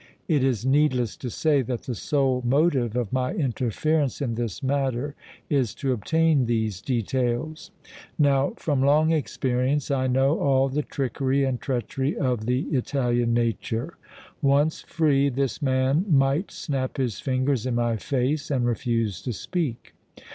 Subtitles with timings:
[0.27, 5.13] It is needless to say that the sole motive of my interference in this matter
[5.47, 7.69] is to obtain these details.
[8.17, 13.93] Now, from long experience I know all the trickery and treachery of the Italian nature.
[14.41, 19.93] Once free, this man might snap his fingers in my face and refuse to speak.